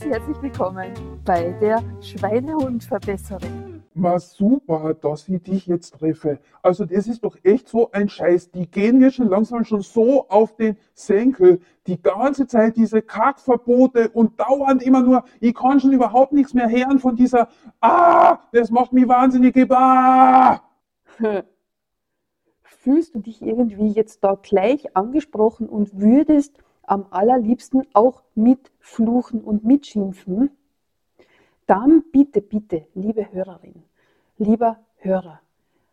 [0.00, 0.92] ganz herzlich willkommen
[1.26, 3.82] bei der Schweinehundverbesserin.
[3.92, 6.38] Ma super, dass ich dich jetzt treffe.
[6.62, 8.50] Also das ist doch echt so ein Scheiß.
[8.50, 11.60] Die gehen mir schon langsam schon so auf den Senkel.
[11.86, 16.70] Die ganze Zeit diese Kackverbote und dauernd immer nur, ich kann schon überhaupt nichts mehr
[16.70, 17.48] hören von dieser,
[17.80, 20.62] ah, das macht mich wahnsinnig, ah.
[22.62, 26.56] Fühlst du dich irgendwie jetzt da gleich angesprochen und würdest
[26.90, 30.50] am allerliebsten auch mitfluchen und mitschimpfen,
[31.66, 33.84] dann bitte, bitte, liebe Hörerin,
[34.38, 35.40] lieber Hörer,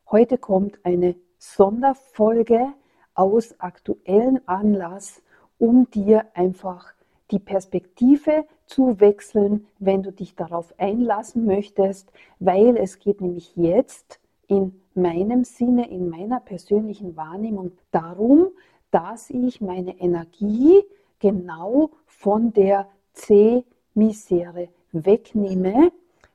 [0.10, 2.74] heute kommt eine Sonderfolge
[3.14, 5.22] aus aktuellen Anlass,
[5.60, 6.94] um dir einfach
[7.30, 14.20] die Perspektive zu wechseln, wenn du dich darauf einlassen möchtest, weil es geht nämlich jetzt
[14.48, 18.48] in meinem Sinne, in meiner persönlichen Wahrnehmung darum,
[18.92, 20.84] dass ich meine Energie
[21.20, 25.92] genau von der C-Misere wegnehme,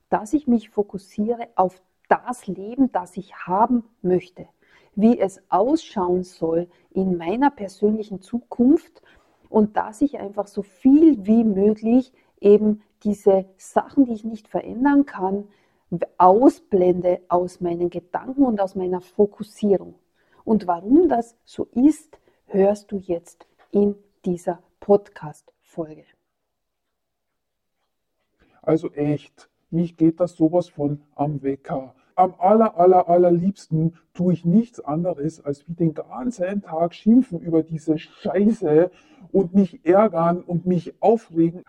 [0.09, 4.47] dass ich mich fokussiere auf das Leben, das ich haben möchte,
[4.95, 9.03] wie es ausschauen soll in meiner persönlichen Zukunft
[9.49, 15.07] und dass ich einfach so viel wie möglich eben diese Sachen, die ich nicht verändern
[15.07, 15.49] kann,
[16.19, 19.95] ausblende aus meinen Gedanken und aus meiner Fokussierung.
[20.45, 22.19] Und warum das so ist,
[22.53, 23.95] hörst du jetzt in
[24.27, 26.05] dieser Podcast-Folge.
[28.61, 31.95] Also echt, mich geht das sowas von am Wecker.
[32.15, 37.63] Am aller, aller, allerliebsten tue ich nichts anderes, als wie den ganzen Tag schimpfen über
[37.63, 38.91] diese Scheiße
[39.33, 41.65] und mich ärgern und mich aufregen.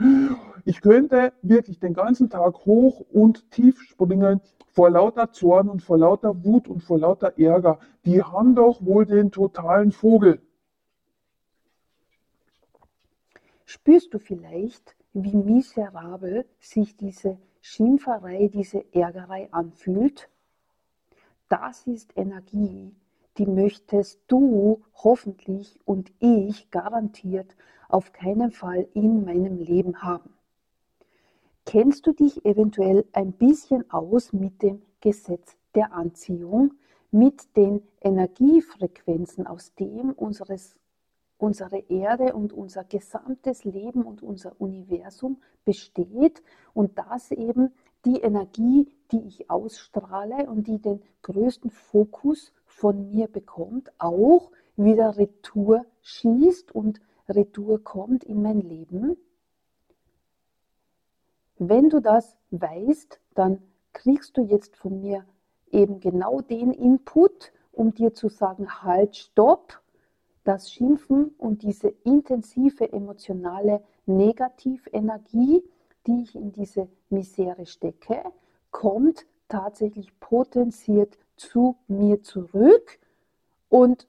[0.66, 4.42] Ich könnte wirklich den ganzen Tag hoch und tief springen
[4.74, 7.80] vor lauter Zorn und vor lauter Wut und vor lauter Ärger.
[8.06, 10.42] Die haben doch wohl den totalen Vogel.
[13.76, 20.30] Spürst du vielleicht, wie miserabel sich diese Schimpferei, diese Ärgerei anfühlt?
[21.50, 22.94] Das ist Energie,
[23.40, 27.56] die möchtest du hoffentlich und ich garantiert
[27.90, 30.36] auf keinen Fall in meinem Leben haben.
[31.66, 36.76] Kennst du dich eventuell ein bisschen aus mit dem Gesetz der Anziehung,
[37.10, 40.76] mit den Energiefrequenzen, aus dem unseres
[41.44, 46.42] unsere Erde und unser gesamtes Leben und unser Universum besteht
[46.74, 47.74] und dass eben
[48.06, 55.18] die Energie, die ich ausstrahle und die den größten Fokus von mir bekommt, auch wieder
[55.18, 59.18] Retour schießt und Retour kommt in mein Leben.
[61.58, 63.62] Wenn du das weißt, dann
[63.92, 65.26] kriegst du jetzt von mir
[65.72, 69.83] eben genau den Input, um dir zu sagen, halt, stopp,
[70.44, 75.64] das Schimpfen und diese intensive emotionale Negativenergie,
[76.06, 78.24] die ich in diese Misere stecke,
[78.72, 83.00] kommt tatsächlich potenziert zu mir zurück.
[83.70, 84.08] Und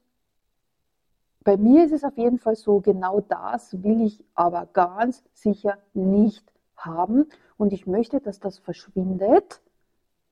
[1.44, 5.78] bei mir ist es auf jeden Fall so, genau das will ich aber ganz sicher
[5.92, 7.26] nicht haben.
[7.56, 9.60] Und ich möchte, dass das verschwindet.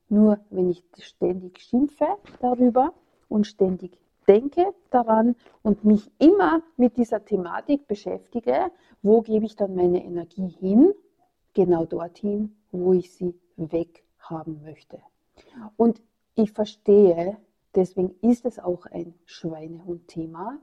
[0.09, 2.07] Nur wenn ich ständig schimpfe
[2.39, 2.93] darüber
[3.29, 9.75] und ständig denke daran und mich immer mit dieser Thematik beschäftige, wo gebe ich dann
[9.75, 10.93] meine Energie hin?
[11.53, 14.99] Genau dorthin, wo ich sie weghaben möchte.
[15.77, 16.01] Und
[16.35, 17.37] ich verstehe,
[17.75, 20.59] deswegen ist es auch ein Schweinehund-Thema,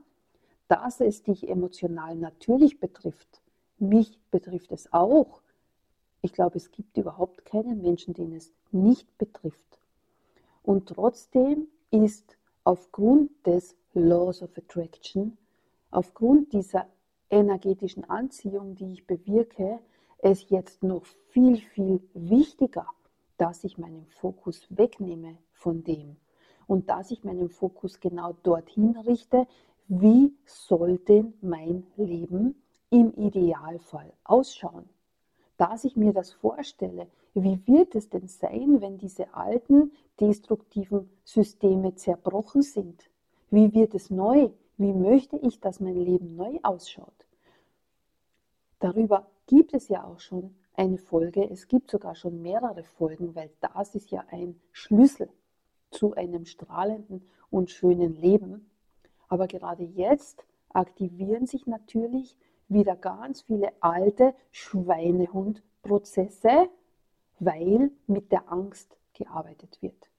[0.67, 3.41] dass es dich emotional natürlich betrifft.
[3.77, 5.41] Mich betrifft es auch.
[6.21, 9.79] Ich glaube, es gibt überhaupt keinen Menschen, den es nicht betrifft.
[10.63, 15.37] Und trotzdem ist aufgrund des Laws of Attraction,
[15.89, 16.87] aufgrund dieser
[17.29, 19.79] energetischen Anziehung, die ich bewirke,
[20.19, 22.85] es jetzt noch viel, viel wichtiger,
[23.37, 26.17] dass ich meinen Fokus wegnehme von dem
[26.67, 29.47] und dass ich meinen Fokus genau dorthin richte,
[29.87, 34.87] wie soll denn mein Leben im Idealfall ausschauen.
[35.61, 37.05] Dass ich mir das vorstelle,
[37.35, 43.11] wie wird es denn sein, wenn diese alten destruktiven Systeme zerbrochen sind?
[43.51, 44.49] Wie wird es neu?
[44.77, 47.27] Wie möchte ich, dass mein Leben neu ausschaut?
[48.79, 51.47] Darüber gibt es ja auch schon eine Folge.
[51.47, 55.29] Es gibt sogar schon mehrere Folgen, weil das ist ja ein Schlüssel
[55.91, 57.21] zu einem strahlenden
[57.51, 58.71] und schönen Leben.
[59.27, 62.35] Aber gerade jetzt aktivieren sich natürlich
[62.71, 66.69] wieder ganz viele alte Schweinehundprozesse,
[67.39, 70.09] weil mit der Angst gearbeitet wird.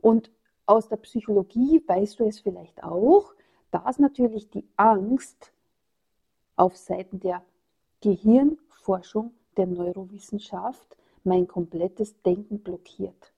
[0.00, 0.30] Und
[0.66, 3.34] aus der Psychologie weißt du es vielleicht auch,
[3.70, 5.52] dass natürlich die Angst
[6.56, 7.42] auf Seiten der
[8.00, 13.32] Gehirnforschung der Neurowissenschaft mein komplettes Denken blockiert,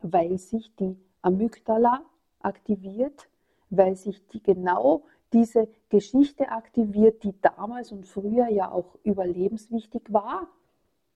[0.00, 2.04] weil sich die Amygdala
[2.40, 3.28] aktiviert,
[3.70, 5.02] weil sich die genau
[5.34, 10.48] diese Geschichte aktiviert, die damals und früher ja auch überlebenswichtig war.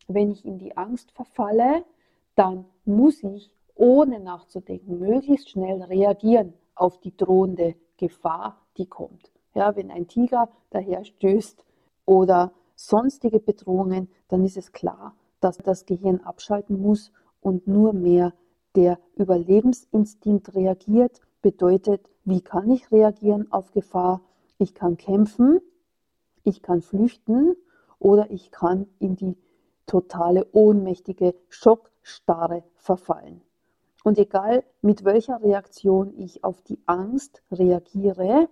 [0.09, 1.85] Wenn ich in die Angst verfalle,
[2.35, 9.31] dann muss ich ohne nachzudenken möglichst schnell reagieren auf die drohende Gefahr, die kommt.
[9.55, 11.65] Ja, wenn ein Tiger daher stößt
[12.05, 18.35] oder sonstige Bedrohungen, dann ist es klar, dass das Gehirn abschalten muss und nur mehr
[18.75, 24.21] der Überlebensinstinkt reagiert, bedeutet, wie kann ich reagieren auf Gefahr?
[24.59, 25.61] Ich kann kämpfen,
[26.45, 27.57] ich kann flüchten
[27.99, 29.37] oder ich kann in die
[29.87, 33.41] totale ohnmächtige Schockstarre verfallen.
[34.05, 38.49] Und egal mit welcher Reaktion ich auf die Angst reagiere,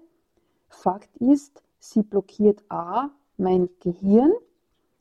[0.69, 4.33] Fakt ist, sie blockiert A mein Gehirn.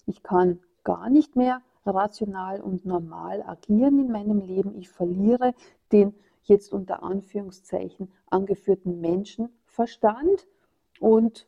[0.05, 4.75] Ich kann gar nicht mehr rational und normal agieren in meinem Leben.
[4.75, 5.53] Ich verliere
[5.91, 6.13] den
[6.47, 10.47] jetzt unter Anführungszeichen angeführten Menschenverstand.
[10.99, 11.47] Und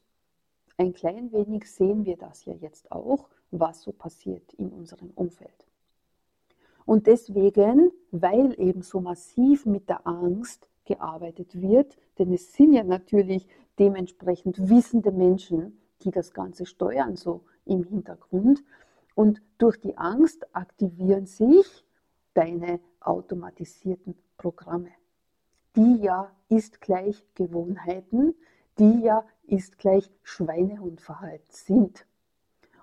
[0.77, 5.67] ein klein wenig sehen wir das ja jetzt auch, was so passiert in unserem Umfeld.
[6.85, 12.83] Und deswegen, weil eben so massiv mit der Angst gearbeitet wird, denn es sind ja
[12.83, 13.47] natürlich
[13.77, 18.63] dementsprechend wissende Menschen, die das Ganze steuern, so im Hintergrund.
[19.15, 21.85] Und durch die Angst aktivieren sich
[22.33, 24.91] deine automatisierten Programme.
[25.75, 28.35] Die ja ist gleich Gewohnheiten,
[28.79, 32.05] die ja ist gleich Schweinehundverhalten sind.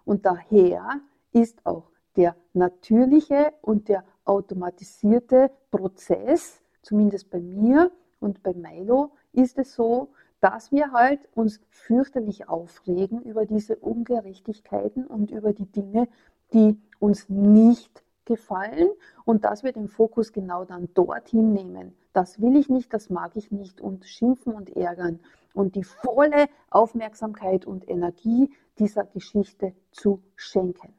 [0.04, 1.00] Und daher
[1.32, 7.90] ist auch der natürliche und der automatisierte Prozess, zumindest bei mir
[8.20, 10.10] und bei Milo, ist es so,
[10.40, 16.08] dass wir halt uns fürchterlich aufregen über diese Ungerechtigkeiten und über die Dinge,
[16.52, 18.88] die uns nicht gefallen
[19.24, 21.96] und dass wir den Fokus genau dann dorthin nehmen.
[22.12, 25.20] Das will ich nicht, das mag ich nicht und schimpfen und ärgern
[25.52, 30.92] und die volle Aufmerksamkeit und Energie dieser Geschichte zu schenken.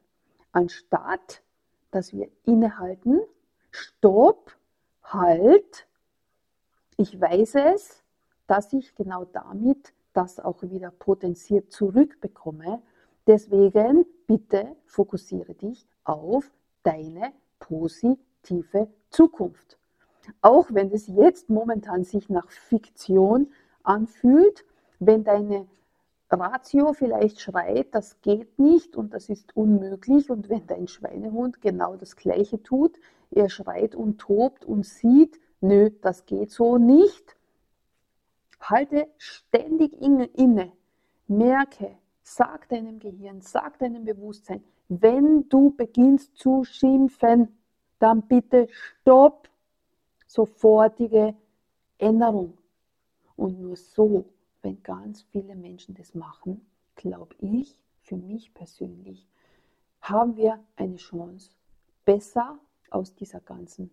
[0.52, 1.42] Anstatt,
[1.90, 3.20] dass wir innehalten,
[3.70, 4.56] stopp,
[5.02, 5.86] halt,
[6.96, 8.02] ich weiß es,
[8.46, 12.82] dass ich genau damit das auch wieder potenziert zurückbekomme.
[13.26, 16.50] Deswegen bitte fokussiere dich auf
[16.86, 19.78] deine positive Zukunft.
[20.40, 23.52] Auch wenn es jetzt momentan sich nach Fiktion
[23.82, 24.64] anfühlt,
[24.98, 25.66] wenn deine
[26.30, 31.96] Ratio vielleicht schreit, das geht nicht und das ist unmöglich und wenn dein Schweinehund genau
[31.96, 32.98] das gleiche tut,
[33.30, 37.36] er schreit und tobt und sieht, nö, das geht so nicht,
[38.60, 40.72] Halte ständig inne,
[41.28, 41.96] merke,
[42.28, 47.56] sag deinem Gehirn, sag deinem Bewusstsein, wenn du beginnst zu schimpfen,
[48.00, 48.68] dann bitte
[49.00, 49.48] stopp,
[50.26, 51.36] sofortige
[51.98, 52.58] Änderung.
[53.36, 54.24] Und nur so,
[54.62, 59.28] wenn ganz viele Menschen das machen, glaube ich, für mich persönlich,
[60.00, 61.50] haben wir eine Chance,
[62.04, 62.58] besser
[62.90, 63.90] aus dieser ganzen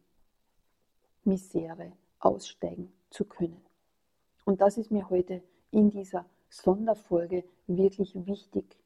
[1.24, 3.64] Misere aussteigen zu können.
[4.44, 8.78] Und das ist mir heute in dieser Sonderfolge wirklich wichtig.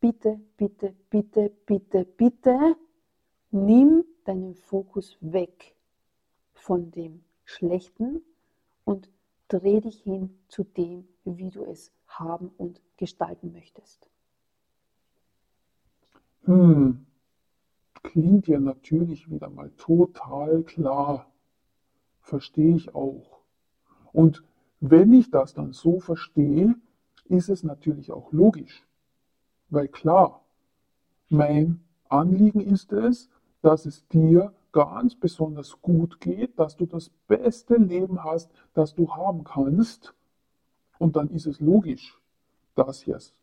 [0.00, 2.76] Bitte, bitte, bitte, bitte, bitte,
[3.52, 5.76] nimm deinen Fokus weg
[6.54, 8.20] von dem Schlechten
[8.84, 9.08] und
[9.46, 14.10] dreh dich hin zu dem, wie du es haben und gestalten möchtest.
[16.44, 17.06] Hm,
[18.02, 21.30] klingt ja natürlich wieder mal total klar.
[22.20, 23.38] Verstehe ich auch.
[24.12, 24.42] Und
[24.80, 26.74] wenn ich das dann so verstehe,
[27.28, 28.86] ist es natürlich auch logisch.
[29.70, 30.44] Weil klar,
[31.28, 33.28] mein Anliegen ist es,
[33.60, 39.10] dass es dir ganz besonders gut geht, dass du das beste Leben hast, das du
[39.14, 40.14] haben kannst.
[40.98, 42.18] Und dann ist es logisch,
[42.74, 43.34] dass jetzt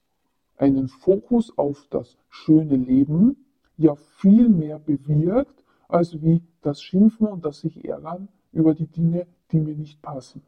[0.58, 3.46] einen Fokus auf das schöne Leben
[3.77, 9.27] ja viel mehr bewirkt, als wie das Schimpfen und das sich ärgern über die Dinge,
[9.51, 10.42] die mir nicht passen.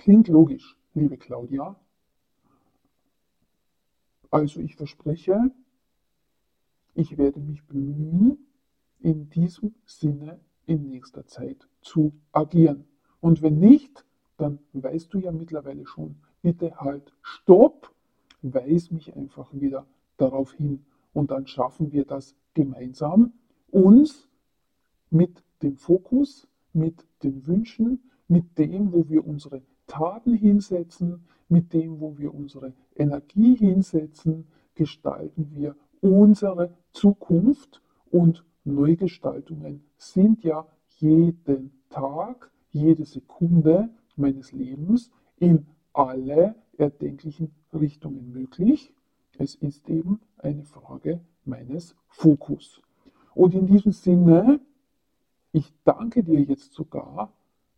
[0.00, 1.78] Klingt logisch, liebe Claudia.
[4.30, 5.50] Also ich verspreche,
[6.94, 8.38] ich werde mich bemühen,
[9.00, 12.86] in diesem Sinne in nächster Zeit zu agieren.
[13.20, 14.06] Und wenn nicht,
[14.38, 17.94] dann weißt du ja mittlerweile schon, bitte halt Stopp,
[18.40, 20.86] weis mich einfach wieder darauf hin.
[21.12, 23.34] Und dann schaffen wir das gemeinsam,
[23.70, 24.30] uns
[25.10, 32.00] mit dem Fokus, mit den Wünschen, mit dem, wo wir unsere Taten hinsetzen, mit dem,
[32.00, 40.64] wo wir unsere Energie hinsetzen, gestalten wir unsere Zukunft und Neugestaltungen sind ja
[40.98, 48.94] jeden Tag, jede Sekunde meines Lebens in alle erdenklichen Richtungen möglich.
[49.38, 52.80] Es ist eben eine Frage meines Fokus.
[53.34, 54.60] Und in diesem Sinne,
[55.50, 57.32] ich danke dir jetzt sogar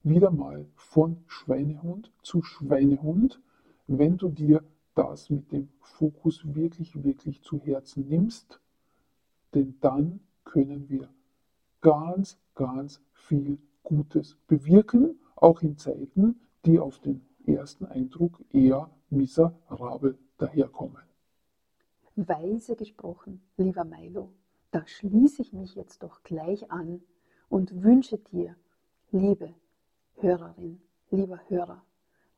[0.05, 3.41] wieder mal von Schweinehund zu Schweinehund,
[3.87, 4.63] wenn du dir
[4.95, 8.61] das mit dem Fokus wirklich, wirklich zu Herzen nimmst,
[9.55, 11.09] denn dann können wir
[11.81, 20.19] ganz, ganz viel Gutes bewirken, auch in Zeiten, die auf den ersten Eindruck eher miserabel
[20.39, 21.03] daherkommen.
[22.15, 24.33] Weise gesprochen, lieber Milo,
[24.71, 27.03] da schließe ich mich jetzt doch gleich an
[27.49, 28.57] und wünsche dir,
[29.11, 29.55] liebe
[30.23, 31.85] Hörerin, lieber Hörer,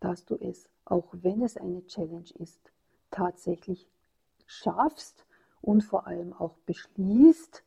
[0.00, 2.72] dass du es, auch wenn es eine Challenge ist,
[3.10, 3.86] tatsächlich
[4.46, 5.26] schaffst
[5.60, 7.62] und vor allem auch beschließt,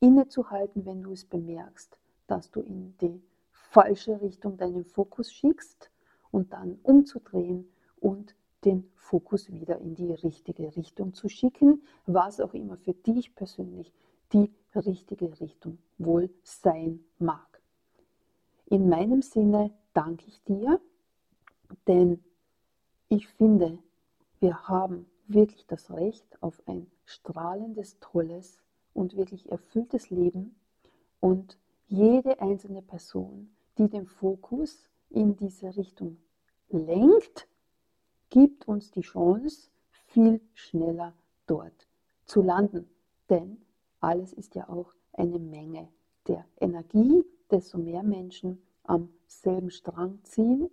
[0.00, 5.90] innezuhalten, wenn du es bemerkst, dass du in die falsche Richtung deinen Fokus schickst
[6.30, 8.34] und dann umzudrehen und
[8.64, 13.92] den Fokus wieder in die richtige Richtung zu schicken, was auch immer für dich persönlich
[14.32, 17.47] die richtige Richtung wohl sein mag.
[18.70, 20.78] In meinem Sinne danke ich dir,
[21.86, 22.22] denn
[23.08, 23.78] ich finde,
[24.40, 28.60] wir haben wirklich das Recht auf ein strahlendes, tolles
[28.92, 30.54] und wirklich erfülltes Leben
[31.18, 36.18] und jede einzelne Person, die den Fokus in diese Richtung
[36.68, 37.48] lenkt,
[38.28, 39.70] gibt uns die Chance,
[40.08, 41.14] viel schneller
[41.46, 41.88] dort
[42.26, 42.90] zu landen.
[43.30, 43.62] Denn
[44.00, 45.88] alles ist ja auch eine Menge
[46.26, 50.70] der Energie, desto mehr Menschen am selben Strang ziehen,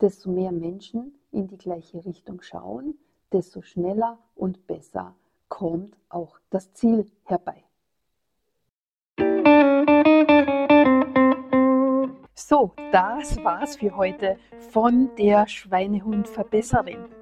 [0.00, 2.98] desto mehr Menschen in die gleiche Richtung schauen,
[3.32, 5.14] desto schneller und besser
[5.48, 7.64] kommt auch das Ziel herbei.
[12.34, 14.36] So, das war's für heute
[14.70, 17.19] von der Schweinehund-Verbesserin.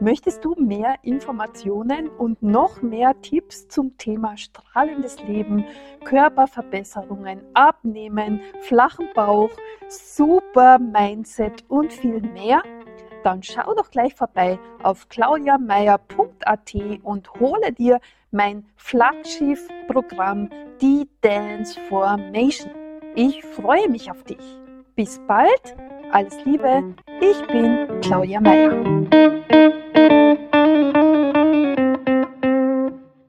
[0.00, 5.64] Möchtest du mehr Informationen und noch mehr Tipps zum Thema strahlendes Leben,
[6.04, 9.50] Körperverbesserungen, Abnehmen, flachen Bauch,
[9.88, 12.62] super Mindset und viel mehr?
[13.22, 18.00] Dann schau doch gleich vorbei auf claudiameier.at und hole dir
[18.30, 20.48] mein Flaggschiff-Programm
[20.80, 22.72] Die Dance Formation.
[23.14, 24.60] Ich freue mich auf dich.
[24.94, 25.76] Bis bald.
[26.12, 26.94] Alles Liebe.
[27.20, 28.72] Ich bin Claudia Meier.